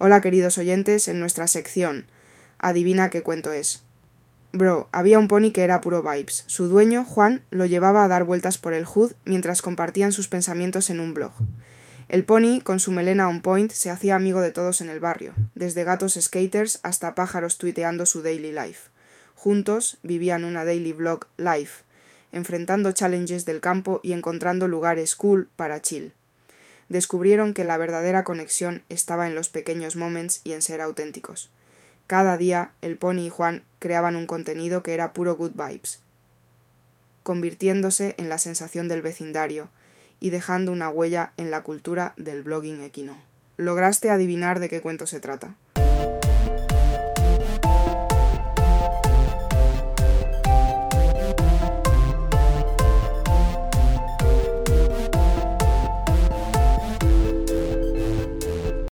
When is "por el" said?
8.58-8.84